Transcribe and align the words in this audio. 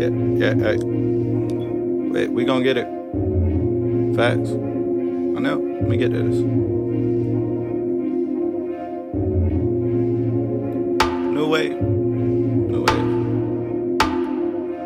Yeah, 0.00 0.08
yeah, 0.08 0.54
hey. 0.54 0.78
Wait, 0.80 2.32
we 2.32 2.46
gonna 2.46 2.64
get 2.64 2.78
it. 2.78 2.86
Facts. 4.16 4.48
I 4.48 5.40
know. 5.44 5.58
Let 5.58 5.88
me 5.88 5.98
get 5.98 6.10
this. 6.10 6.36
New 11.34 11.48
way. 11.48 11.99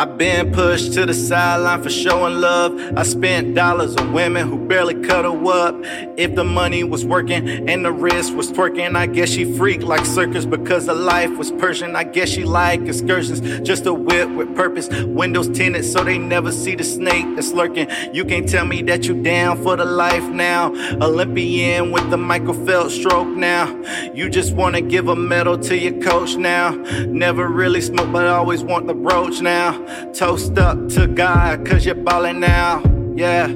I've 0.00 0.16
been 0.16 0.50
pushed 0.50 0.94
to 0.94 1.04
the 1.04 1.12
sideline 1.12 1.82
for 1.82 1.90
showing 1.90 2.40
love. 2.40 2.72
I 2.96 3.02
spent 3.02 3.54
dollars 3.54 3.94
on 3.96 4.14
women 4.14 4.48
who 4.48 4.58
barely 4.66 4.94
cut 4.94 5.26
her 5.26 5.46
up. 5.52 5.74
If 6.16 6.34
the 6.34 6.42
money 6.42 6.82
was 6.84 7.04
working 7.04 7.68
and 7.68 7.84
the 7.84 7.92
wrist 7.92 8.32
was 8.32 8.50
twerking, 8.50 8.96
I 8.96 9.04
guess 9.04 9.28
she 9.28 9.44
freaked 9.58 9.82
like 9.82 10.06
circus 10.06 10.46
because 10.46 10.86
the 10.86 10.94
life 10.94 11.36
was 11.36 11.50
Persian. 11.50 11.96
I 11.96 12.04
guess 12.04 12.30
she 12.30 12.44
like 12.44 12.80
excursions, 12.80 13.42
just 13.60 13.84
a 13.84 13.92
whip 13.92 14.30
with 14.30 14.56
purpose. 14.56 14.88
Windows 14.88 15.50
tinted 15.50 15.84
so 15.84 16.02
they 16.02 16.16
never 16.16 16.50
see 16.50 16.74
the 16.74 16.84
snake 16.84 17.26
that's 17.36 17.52
lurking. 17.52 17.86
You 18.14 18.24
can't 18.24 18.48
tell 18.48 18.64
me 18.64 18.80
that 18.84 19.04
you 19.04 19.22
down 19.22 19.62
for 19.62 19.76
the 19.76 19.84
life 19.84 20.26
now. 20.30 20.72
Olympian 21.02 21.92
with 21.92 22.08
the 22.08 22.16
Michael 22.16 22.54
Phelps 22.54 22.94
stroke 22.94 23.28
now. 23.28 23.66
You 24.14 24.30
just 24.30 24.54
wanna 24.54 24.80
give 24.80 25.08
a 25.08 25.16
medal 25.16 25.58
to 25.58 25.76
your 25.76 26.00
coach 26.00 26.36
now. 26.36 26.70
Never 27.04 27.48
really 27.48 27.82
smoke, 27.82 28.10
but 28.10 28.26
always 28.26 28.64
want 28.64 28.86
the 28.86 28.94
brooch 28.94 29.42
now. 29.42 29.88
Toast 30.14 30.58
up 30.58 30.88
to 30.90 31.06
God, 31.06 31.66
cause 31.66 31.84
you're 31.86 31.94
ballin' 31.94 32.40
now. 32.40 32.82
Yeah. 33.16 33.46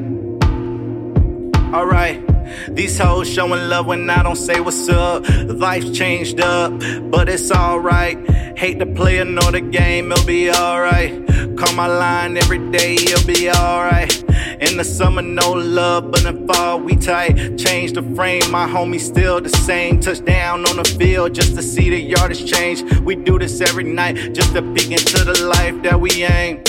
Alright. 1.72 2.22
These 2.68 2.98
hoes 2.98 3.28
showing 3.28 3.68
love 3.68 3.86
when 3.86 4.08
I 4.08 4.22
don't 4.22 4.36
say 4.36 4.60
what's 4.60 4.88
up. 4.88 5.24
Life's 5.28 5.90
changed 5.90 6.40
up, 6.40 6.72
but 7.10 7.28
it's 7.28 7.50
alright. 7.50 8.18
Hate 8.56 8.78
the 8.78 8.86
player 8.86 9.24
nor 9.24 9.50
the 9.50 9.60
game, 9.60 10.12
it'll 10.12 10.26
be 10.26 10.50
alright. 10.50 11.26
Call 11.56 11.74
my 11.74 11.86
line 11.86 12.36
every 12.36 12.58
day, 12.70 12.94
it'll 12.94 13.26
be 13.26 13.50
alright. 13.50 14.22
In 14.66 14.78
the 14.78 14.84
summer, 14.84 15.20
no 15.20 15.52
love, 15.52 16.10
but 16.10 16.24
in 16.24 16.46
fall, 16.46 16.80
we 16.80 16.96
tight. 16.96 17.58
Change 17.58 17.92
the 17.92 18.02
frame, 18.14 18.50
my 18.50 18.66
homie 18.66 18.98
still 18.98 19.38
the 19.38 19.50
same. 19.50 20.00
Touchdown 20.00 20.66
on 20.66 20.76
the 20.76 20.84
field 20.84 21.34
just 21.34 21.54
to 21.54 21.62
see 21.62 21.90
the 21.90 22.00
yardage 22.00 22.50
change. 22.50 22.82
We 23.00 23.14
do 23.14 23.38
this 23.38 23.60
every 23.60 23.84
night 23.84 24.32
just 24.32 24.54
to 24.54 24.62
peek 24.62 24.90
into 24.90 25.22
the 25.22 25.44
life 25.44 25.82
that 25.82 26.00
we 26.00 26.24
aim. 26.24 26.62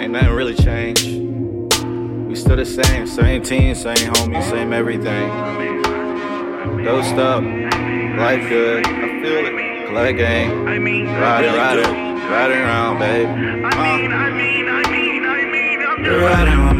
Ain't 0.00 0.12
nothing 0.12 0.30
really 0.30 0.54
changed. 0.54 1.06
We 2.28 2.34
still 2.34 2.56
the 2.56 2.64
same, 2.64 3.06
same 3.06 3.42
team, 3.42 3.76
same 3.76 3.94
homie, 4.14 4.42
same 4.50 4.72
everything. 4.72 5.30
Don't 6.84 7.04
stop, 7.04 7.42
life 8.18 8.48
good, 8.48 8.84
I 8.84 9.22
feel 9.22 9.46
it. 9.46 9.90
Play 9.90 10.12
game, 10.14 10.64
ride 10.64 11.44
it, 11.44 11.56
ride 11.56 11.78
it, 11.78 11.86
ride 12.30 12.50
it 12.50 12.56
around, 12.56 12.98
babe. 12.98 13.28
You're 13.38 13.70
riding 13.70 14.90
with 14.90 15.03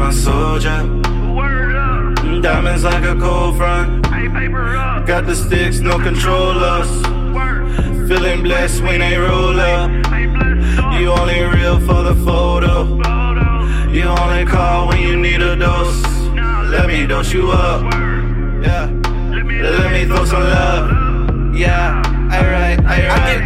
my 0.05 0.11
soldier. 0.11 0.81
Diamonds 2.43 2.85
like 2.85 3.05
a 3.05 3.17
cold 3.19 3.57
front. 3.57 4.03
Got 5.07 5.25
the 5.25 5.35
sticks, 5.35 5.81
no 5.81 5.99
controllers. 5.99 6.91
Feeling 8.09 8.43
blessed 8.43 8.83
when 8.83 9.01
they 9.01 9.17
roll 9.17 9.59
up. 9.59 9.91
You 10.99 11.09
only 11.21 11.41
real 11.57 11.81
for 11.81 12.03
the 12.03 12.17
photo. 12.27 12.73
You 13.91 14.05
only 14.23 14.45
call 14.45 14.89
when 14.89 15.01
you 15.01 15.17
need 15.17 15.41
a 15.41 15.57
dose. 15.57 16.03
Let 16.75 16.87
me 16.87 17.07
dose 17.07 17.33
you 17.33 17.51
up. 17.51 17.81
Yeah. 18.63 18.91
Let 19.79 19.93
me 19.93 20.05
throw 20.05 20.25
some 20.27 20.43
love. 20.43 21.57
Yeah. 21.57 22.14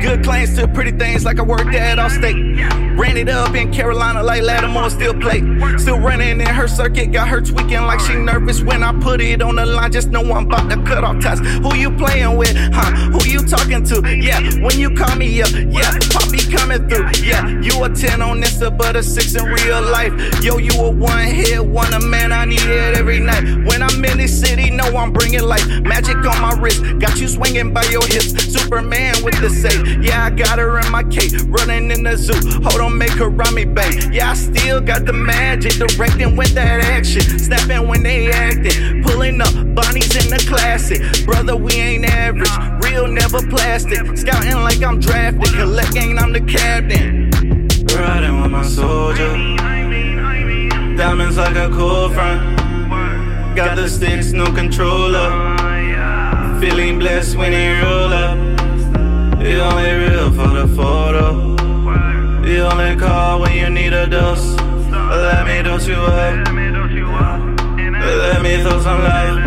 Good 0.03 0.25
claims 0.25 0.57
to 0.57 0.67
pretty 0.69 0.93
things 0.93 1.25
like 1.25 1.39
I 1.39 1.43
worked 1.43 1.75
at 1.75 1.99
Allstate. 1.99 2.99
Ran 2.99 3.17
it 3.17 3.29
up 3.29 3.55
in 3.55 3.73
Carolina 3.73 4.23
like 4.23 4.43
Lattimore 4.43 4.91
still 4.91 5.15
play. 5.15 5.41
Still 5.77 5.99
running 5.99 6.41
in 6.41 6.47
her 6.47 6.67
circuit, 6.67 7.13
got 7.13 7.29
her 7.29 7.41
tweaking 7.41 7.83
like 7.83 8.01
she 8.01 8.15
nervous 8.15 8.63
when 8.63 8.83
I 8.83 8.93
put 9.01 9.21
it 9.21 9.43
on 9.43 9.57
the 9.57 9.67
line. 9.67 9.93
Just 9.93 10.09
know 10.09 10.21
I'm 10.33 10.47
about 10.47 10.71
to 10.71 10.83
cut 10.83 11.05
off 11.05 11.21
ties. 11.23 11.41
Who 11.41 11.75
you 11.77 11.91
playing 11.91 12.37
with? 12.37 12.55
Huh? 12.57 12.91
Who 13.13 13.25
you 13.29 13.47
talking 13.47 13.85
to? 13.85 14.17
Yeah, 14.17 14.41
when 14.63 14.79
you 14.79 14.91
call 14.95 15.15
me 15.17 15.43
up, 15.43 15.51
yeah, 15.53 15.99
Poppy 16.11 16.39
coming 16.51 16.89
through. 16.89 17.11
Yeah, 17.23 17.47
you 17.61 17.85
a 17.85 17.89
10 17.89 18.23
on 18.23 18.41
Insta, 18.43 18.77
but 18.77 18.97
a 18.97 19.03
6 19.03 19.35
in 19.35 19.45
real 19.45 19.83
life. 19.83 20.13
Yo, 20.43 20.59
you 20.59 20.73
a 20.81 20.91
one 20.91 21.27
hit 21.27 21.65
wonder, 21.65 22.01
man. 22.01 22.33
I 22.33 22.45
need 22.45 22.63
it 22.63 22.97
every 22.97 23.21
night. 23.21 23.45
When 23.67 23.83
I'm 23.83 24.05
in 24.05 24.19
this 24.19 24.41
city, 24.41 24.68
know 24.91 24.99
I'm 24.99 25.13
bringing 25.13 25.43
life. 25.43 25.67
Magic 25.83 26.17
on 26.17 26.41
my 26.41 26.55
wrist, 26.61 26.83
got 26.99 27.19
you 27.19 27.29
swinging 27.29 27.73
by 27.73 27.85
your 27.85 28.07
hips. 28.07 28.33
Superman 28.53 29.15
with 29.23 29.41
the 29.41 29.51
safe. 29.51 29.87
Yeah, 30.03 30.25
I 30.25 30.31
got 30.31 30.59
her 30.59 30.79
in 30.79 30.91
my 30.91 31.03
cape, 31.05 31.33
running 31.47 31.91
in 31.91 32.03
the 32.03 32.17
zoo. 32.17 32.35
Hold 32.63 32.81
on, 32.81 32.99
make 32.99 33.13
her 33.13 33.29
run 33.29 33.55
me, 33.55 33.65
babe. 33.65 34.13
Yeah, 34.13 34.31
I 34.31 34.35
still 34.35 34.81
got 34.81 35.05
the 35.05 35.13
magic, 35.13 35.73
directing 35.75 36.37
with 36.37 36.55
that 36.55 36.81
action. 36.85 37.23
Snapping 37.39 37.89
when 37.89 38.03
they 38.03 38.31
acting, 38.31 39.03
pulling 39.05 39.41
up, 39.41 39.53
Bonnie's 39.75 40.15
in 40.17 40.31
the 40.31 40.45
classic. 40.49 41.01
Brother, 41.25 41.57
we 41.57 41.73
ain't 41.73 42.05
average, 42.05 42.49
real, 42.85 43.07
never 43.07 43.41
plastic. 43.49 44.17
Scouting 44.17 44.63
like 44.63 44.83
I'm 44.83 45.01
drafted, 45.01 45.55
collecting, 45.55 46.19
I'm 46.19 46.33
the 46.33 46.41
captain. 46.41 47.31
Riding 47.97 48.43
with 48.43 48.51
my 48.51 48.63
soldier. 48.63 49.33
Diamonds 50.97 51.37
like 51.37 51.57
a 51.57 51.69
cool 51.71 52.09
front. 52.11 52.58
Got 53.59 53.75
the 53.75 53.89
sticks, 53.89 54.31
no 54.31 54.47
controller. 54.53 55.57
Feeling 56.61 57.01
blessed 57.01 57.37
when 57.37 57.51
they 57.51 57.73
roll 57.81 58.13
up. 58.13 58.39
You 59.43 59.59
only 59.59 59.91
real 59.95 60.31
for 60.31 60.47
the 60.55 60.69
photo. 60.77 61.57
You 62.47 62.61
only 62.61 62.95
call 62.95 63.41
when 63.41 63.53
you 63.57 63.69
need 63.69 63.93
a 63.93 64.07
dose. 64.07 64.55
Let 64.93 65.45
me 65.45 65.61
dose 65.65 65.89
you 65.89 65.97
up. 65.97 66.47
Let 66.47 68.43
me 68.45 68.63
throw 68.63 68.81
some 68.81 69.03
love. 69.03 69.39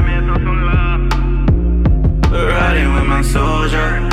Riding 2.33 2.93
with 2.93 3.05
my 3.05 3.21
soldier. 3.21 4.09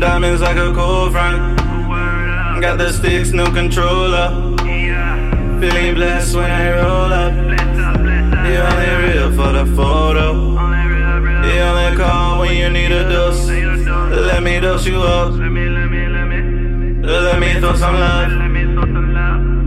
Diamonds 0.00 0.40
like 0.40 0.56
a 0.56 0.72
cold 0.74 1.12
front. 1.12 1.60
Got 2.60 2.78
the 2.78 2.92
sticks, 2.92 3.30
no 3.30 3.52
controller. 3.52 4.56
Feeling 5.60 5.94
blessed 5.94 6.34
when 6.34 6.50
I 6.50 6.72
roll 6.72 7.12
up. 7.12 7.47
Only 8.58 8.90
real 9.06 9.30
for 9.32 9.52
the 9.52 9.64
photo. 9.76 10.26
You 11.46 11.60
only 11.60 11.96
call 11.96 12.40
when 12.40 12.56
you 12.56 12.68
need 12.70 12.90
a 12.90 13.08
dose. 13.08 13.46
Let 13.48 14.42
me 14.42 14.60
dose 14.60 14.86
you 14.86 15.00
up. 15.00 15.32
Let 15.32 15.50
me 17.40 17.60
throw 17.60 17.74
some 17.76 17.94
love. 17.94 19.57